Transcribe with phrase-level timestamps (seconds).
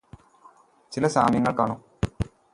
[0.91, 1.79] ചില സാമ്യങ്ങൾ കാണും.